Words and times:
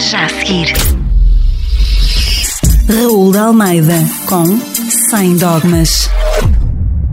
Já 0.00 0.26
a 0.26 0.28
seguir. 0.28 0.72
Raul 2.88 3.32
de 3.32 3.38
Almeida 3.38 3.94
com 4.26 4.44
Sem 5.10 5.36
Dogmas. 5.36 6.08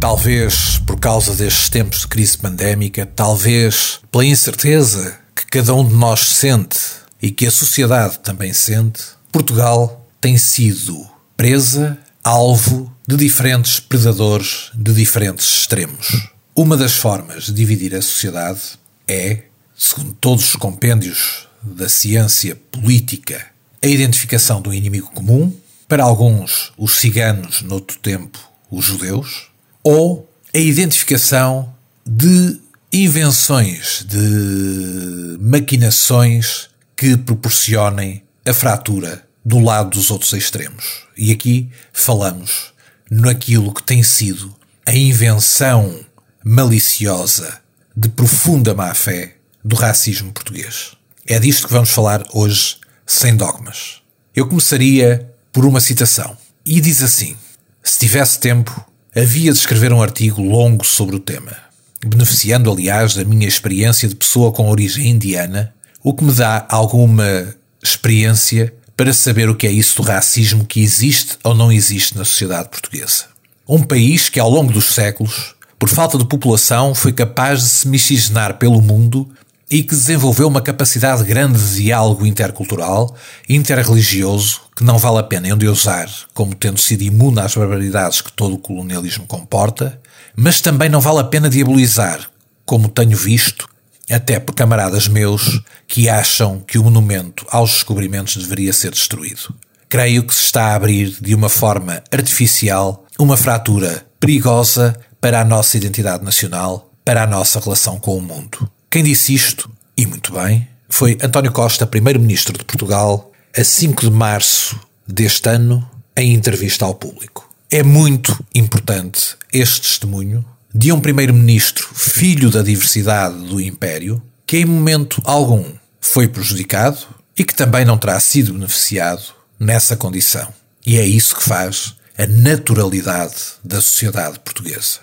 Talvez 0.00 0.78
por 0.86 0.98
causa 0.98 1.34
destes 1.34 1.68
tempos 1.68 2.00
de 2.00 2.08
crise 2.08 2.36
pandémica, 2.36 3.06
talvez 3.06 4.00
pela 4.10 4.24
incerteza 4.24 5.18
que 5.34 5.46
cada 5.46 5.74
um 5.74 5.86
de 5.86 5.94
nós 5.94 6.20
sente 6.20 6.78
e 7.20 7.30
que 7.30 7.46
a 7.46 7.50
sociedade 7.50 8.18
também 8.18 8.52
sente, 8.52 9.02
Portugal 9.30 10.06
tem 10.20 10.36
sido 10.36 11.06
presa, 11.36 11.96
alvo 12.24 12.92
de 13.06 13.16
diferentes 13.16 13.80
predadores 13.80 14.70
de 14.74 14.92
diferentes 14.92 15.46
extremos. 15.46 16.28
Uma 16.54 16.76
das 16.76 16.94
formas 16.94 17.44
de 17.44 17.52
dividir 17.52 17.94
a 17.94 18.02
sociedade 18.02 18.60
é, 19.06 19.44
segundo 19.76 20.12
todos 20.20 20.50
os 20.50 20.56
compêndios 20.56 21.51
da 21.62 21.88
ciência 21.88 22.56
política, 22.70 23.46
a 23.82 23.86
identificação 23.86 24.60
do 24.60 24.72
inimigo 24.72 25.10
comum, 25.10 25.54
para 25.88 26.04
alguns 26.04 26.72
os 26.76 26.94
ciganos, 26.96 27.62
noutro 27.62 27.98
tempo 27.98 28.38
os 28.70 28.84
judeus, 28.84 29.50
ou 29.84 30.30
a 30.54 30.58
identificação 30.58 31.74
de 32.06 32.58
invenções, 32.92 34.04
de 34.08 35.38
maquinações 35.40 36.68
que 36.96 37.16
proporcionem 37.16 38.22
a 38.46 38.52
fratura 38.52 39.26
do 39.44 39.58
lado 39.58 39.90
dos 39.90 40.10
outros 40.10 40.32
extremos. 40.32 41.02
E 41.16 41.32
aqui 41.32 41.68
falamos 41.92 42.72
naquilo 43.10 43.74
que 43.74 43.82
tem 43.82 44.02
sido 44.02 44.54
a 44.86 44.94
invenção 44.94 46.00
maliciosa 46.44 47.60
de 47.94 48.08
profunda 48.08 48.74
má-fé 48.74 49.36
do 49.64 49.76
racismo 49.76 50.32
português. 50.32 50.92
É 51.26 51.38
disto 51.38 51.68
que 51.68 51.72
vamos 51.72 51.90
falar 51.90 52.24
hoje, 52.32 52.78
sem 53.06 53.36
dogmas. 53.36 54.02
Eu 54.34 54.48
começaria 54.48 55.30
por 55.52 55.64
uma 55.64 55.80
citação. 55.80 56.36
E 56.66 56.80
diz 56.80 57.00
assim: 57.00 57.36
Se 57.82 58.00
tivesse 58.00 58.40
tempo, 58.40 58.84
havia 59.14 59.52
de 59.52 59.58
escrever 59.58 59.92
um 59.92 60.02
artigo 60.02 60.42
longo 60.42 60.84
sobre 60.84 61.14
o 61.14 61.20
tema, 61.20 61.56
beneficiando, 62.04 62.72
aliás, 62.72 63.14
da 63.14 63.24
minha 63.24 63.46
experiência 63.46 64.08
de 64.08 64.16
pessoa 64.16 64.50
com 64.50 64.68
origem 64.68 65.10
indiana, 65.10 65.72
o 66.02 66.12
que 66.12 66.24
me 66.24 66.32
dá 66.32 66.66
alguma 66.68 67.54
experiência 67.80 68.74
para 68.96 69.12
saber 69.12 69.48
o 69.48 69.54
que 69.54 69.66
é 69.66 69.70
isso 69.70 69.96
do 69.96 70.02
racismo 70.02 70.64
que 70.64 70.82
existe 70.82 71.38
ou 71.44 71.54
não 71.54 71.70
existe 71.70 72.16
na 72.16 72.24
sociedade 72.24 72.68
portuguesa. 72.68 73.26
Um 73.68 73.82
país 73.82 74.28
que, 74.28 74.40
ao 74.40 74.50
longo 74.50 74.72
dos 74.72 74.86
séculos, 74.86 75.54
por 75.78 75.88
falta 75.88 76.18
de 76.18 76.26
população, 76.26 76.96
foi 76.96 77.12
capaz 77.12 77.62
de 77.62 77.68
se 77.68 77.88
miscigenar 77.88 78.58
pelo 78.58 78.82
mundo 78.82 79.28
e 79.72 79.82
que 79.82 79.94
desenvolveu 79.94 80.48
uma 80.48 80.60
capacidade 80.60 81.24
grande 81.24 81.58
de 81.58 81.76
diálogo 81.76 82.26
intercultural, 82.26 83.16
interreligioso, 83.48 84.60
que 84.76 84.84
não 84.84 84.98
vale 84.98 85.20
a 85.20 85.22
pena 85.22 85.48
endeusar 85.48 86.10
como 86.34 86.54
tendo 86.54 86.78
sido 86.78 87.00
imune 87.00 87.40
às 87.40 87.54
barbaridades 87.54 88.20
que 88.20 88.30
todo 88.30 88.56
o 88.56 88.58
colonialismo 88.58 89.26
comporta, 89.26 89.98
mas 90.36 90.60
também 90.60 90.90
não 90.90 91.00
vale 91.00 91.20
a 91.20 91.24
pena 91.24 91.48
diabolizar, 91.48 92.30
como 92.66 92.86
tenho 92.86 93.16
visto, 93.16 93.66
até 94.10 94.38
por 94.38 94.54
camaradas 94.54 95.08
meus 95.08 95.62
que 95.88 96.06
acham 96.06 96.60
que 96.60 96.78
o 96.78 96.84
monumento 96.84 97.46
aos 97.48 97.70
descobrimentos 97.70 98.36
deveria 98.36 98.74
ser 98.74 98.90
destruído. 98.90 99.54
Creio 99.88 100.22
que 100.22 100.34
se 100.34 100.42
está 100.42 100.66
a 100.66 100.74
abrir 100.74 101.16
de 101.18 101.34
uma 101.34 101.48
forma 101.48 102.02
artificial 102.12 103.06
uma 103.18 103.38
fratura 103.38 104.04
perigosa 104.20 104.94
para 105.18 105.40
a 105.40 105.44
nossa 105.46 105.78
identidade 105.78 106.22
nacional, 106.22 106.90
para 107.02 107.22
a 107.22 107.26
nossa 107.26 107.58
relação 107.58 107.98
com 107.98 108.18
o 108.18 108.20
mundo. 108.20 108.70
Quem 108.92 109.02
disse 109.02 109.34
isto, 109.34 109.70
e 109.96 110.04
muito 110.04 110.34
bem, 110.34 110.68
foi 110.86 111.16
António 111.22 111.50
Costa, 111.50 111.86
Primeiro-Ministro 111.86 112.58
de 112.58 112.64
Portugal, 112.66 113.32
a 113.56 113.64
5 113.64 114.02
de 114.02 114.10
março 114.10 114.78
deste 115.08 115.48
ano, 115.48 115.88
em 116.14 116.34
entrevista 116.34 116.84
ao 116.84 116.94
público. 116.94 117.50
É 117.70 117.82
muito 117.82 118.38
importante 118.54 119.34
este 119.50 119.80
testemunho 119.80 120.44
de 120.74 120.92
um 120.92 121.00
Primeiro-Ministro 121.00 121.88
filho 121.94 122.50
da 122.50 122.60
diversidade 122.60 123.34
do 123.46 123.58
Império, 123.58 124.22
que 124.46 124.58
em 124.58 124.66
momento 124.66 125.22
algum 125.24 125.64
foi 125.98 126.28
prejudicado 126.28 126.98
e 127.34 127.44
que 127.44 127.54
também 127.54 127.86
não 127.86 127.96
terá 127.96 128.20
sido 128.20 128.52
beneficiado 128.52 129.22
nessa 129.58 129.96
condição. 129.96 130.52
E 130.86 130.98
é 130.98 131.06
isso 131.06 131.34
que 131.34 131.44
faz 131.44 131.94
a 132.18 132.26
naturalidade 132.26 133.54
da 133.64 133.80
sociedade 133.80 134.38
portuguesa. 134.40 135.00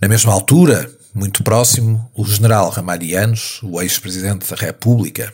Na 0.00 0.06
mesma 0.06 0.32
altura, 0.32 0.88
muito 1.16 1.42
próximo, 1.42 2.10
o 2.14 2.26
general 2.26 2.68
Ramalhianos, 2.68 3.60
o 3.62 3.80
ex-presidente 3.80 4.48
da 4.50 4.54
República, 4.54 5.32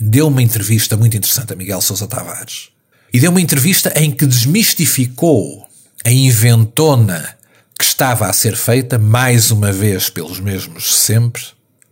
deu 0.00 0.28
uma 0.28 0.40
entrevista 0.40 0.96
muito 0.96 1.16
interessante 1.16 1.52
a 1.52 1.56
Miguel 1.56 1.80
Sousa 1.80 2.06
Tavares. 2.06 2.68
E 3.12 3.18
deu 3.18 3.32
uma 3.32 3.40
entrevista 3.40 3.92
em 3.96 4.12
que 4.12 4.26
desmistificou 4.26 5.68
a 6.04 6.10
inventona 6.10 7.36
que 7.76 7.84
estava 7.84 8.28
a 8.28 8.32
ser 8.32 8.56
feita, 8.56 8.96
mais 8.96 9.50
uma 9.50 9.72
vez 9.72 10.08
pelos 10.08 10.38
mesmos 10.38 10.94
sempre, 10.94 11.42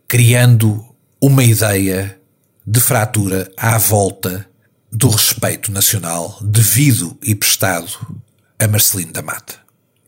criando 0.06 0.84
uma 1.20 1.42
ideia 1.42 2.16
de 2.64 2.80
fratura 2.80 3.50
à 3.56 3.76
volta 3.76 4.46
do 4.90 5.08
respeito 5.08 5.72
nacional 5.72 6.38
devido 6.40 7.18
e 7.20 7.34
prestado 7.34 8.22
a 8.56 8.68
Marcelino 8.68 9.12
da 9.12 9.20
Mata. 9.20 9.54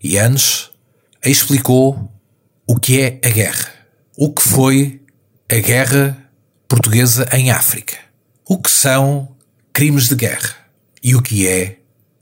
E 0.00 0.18
antes 0.18 0.70
explicou 1.24 2.13
o 2.66 2.76
que 2.76 3.00
é 3.00 3.20
a 3.24 3.28
guerra, 3.28 3.72
o 4.16 4.32
que 4.32 4.42
foi 4.42 5.00
a 5.50 5.56
guerra 5.56 6.16
portuguesa 6.66 7.28
em 7.32 7.50
África, 7.50 7.96
o 8.48 8.58
que 8.58 8.70
são 8.70 9.28
crimes 9.72 10.08
de 10.08 10.14
guerra 10.14 10.56
e 11.02 11.14
o 11.14 11.20
que 11.20 11.46
é 11.46 11.78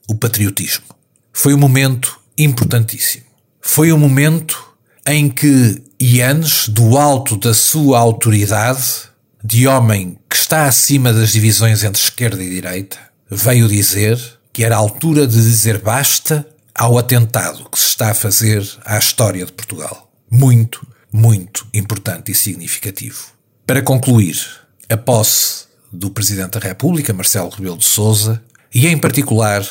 o 0.09 0.15
patriotismo. 0.15 0.85
Foi 1.33 1.55
um 1.55 1.59
momento 1.59 2.21
importantíssimo. 2.37 3.25
Foi 3.61 3.93
um 3.93 3.99
momento 3.99 4.75
em 5.07 5.29
que 5.29 5.83
Ianes, 6.01 6.69
do 6.69 6.99
alto 6.99 7.37
da 7.37 7.55
sua 7.55 7.99
autoridade, 7.99 9.11
de 9.45 9.67
homem 9.67 10.19
que 10.29 10.37
está 10.37 10.67
acima 10.67 11.13
das 11.13 11.33
divisões 11.33 11.85
entre 11.85 12.03
esquerda 12.03 12.43
e 12.43 12.51
direita, 12.51 12.99
veio 13.31 13.69
dizer 13.69 14.19
que 14.53 14.65
era 14.65 14.75
a 14.75 14.79
altura 14.79 15.27
de 15.27 15.37
dizer 15.37 15.79
basta 15.79 16.47
ao 16.75 16.99
atentado 16.99 17.69
que 17.71 17.79
se 17.79 17.89
está 17.89 18.11
a 18.11 18.15
fazer 18.15 18.69
à 18.85 18.99
história 18.99 19.47
de 19.47 19.53
Portugal 19.53 20.12
muito, 20.33 20.87
muito 21.13 21.67
importante 21.75 22.33
e 22.33 22.35
significativo. 22.35 23.27
Para 23.67 23.83
concluir, 23.83 24.41
a 24.89 24.97
posse 24.97 25.67
do 25.93 26.11
Presidente 26.11 26.59
da 26.59 26.69
República, 26.69 27.13
Marcelo 27.13 27.51
Rebelo 27.51 27.77
de 27.77 27.85
Sousa, 27.85 28.43
e 28.75 28.87
em 28.87 28.97
particular 28.97 29.69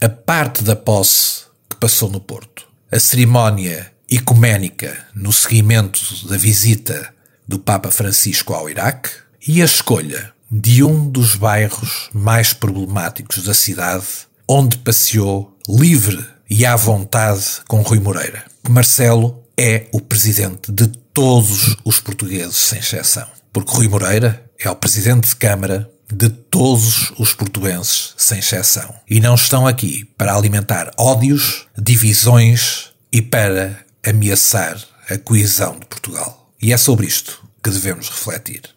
a 0.00 0.08
parte 0.08 0.62
da 0.62 0.76
posse 0.76 1.42
que 1.68 1.76
passou 1.76 2.08
no 2.08 2.20
Porto. 2.20 2.64
A 2.90 3.00
cerimónia 3.00 3.92
ecuménica 4.08 4.96
no 5.14 5.32
seguimento 5.32 6.00
da 6.28 6.36
visita 6.36 7.12
do 7.48 7.58
Papa 7.58 7.90
Francisco 7.90 8.54
ao 8.54 8.70
Iraque 8.70 9.10
e 9.46 9.60
a 9.60 9.64
escolha 9.64 10.32
de 10.50 10.84
um 10.84 11.10
dos 11.10 11.34
bairros 11.34 12.08
mais 12.14 12.52
problemáticos 12.52 13.42
da 13.42 13.52
cidade, 13.52 14.06
onde 14.48 14.78
passeou 14.78 15.56
livre 15.68 16.24
e 16.48 16.64
à 16.64 16.76
vontade 16.76 17.44
com 17.66 17.82
Rui 17.82 17.98
Moreira. 17.98 18.44
Marcelo 18.68 19.43
é 19.58 19.86
o 19.92 20.00
presidente 20.00 20.70
de 20.72 20.88
todos 20.88 21.76
os 21.84 22.00
portugueses, 22.00 22.56
sem 22.56 22.78
exceção. 22.78 23.26
Porque 23.52 23.72
Rui 23.72 23.88
Moreira 23.88 24.44
é 24.58 24.68
o 24.68 24.76
presidente 24.76 25.28
de 25.28 25.36
Câmara 25.36 25.90
de 26.12 26.28
todos 26.28 27.12
os 27.18 27.32
portugueses, 27.32 28.14
sem 28.16 28.38
exceção. 28.38 28.94
E 29.08 29.20
não 29.20 29.34
estão 29.34 29.66
aqui 29.66 30.04
para 30.16 30.34
alimentar 30.34 30.90
ódios, 30.98 31.66
divisões 31.76 32.90
e 33.12 33.22
para 33.22 33.84
ameaçar 34.04 34.76
a 35.08 35.16
coesão 35.18 35.78
de 35.78 35.86
Portugal. 35.86 36.52
E 36.60 36.72
é 36.72 36.76
sobre 36.76 37.06
isto 37.06 37.42
que 37.62 37.70
devemos 37.70 38.08
refletir. 38.08 38.73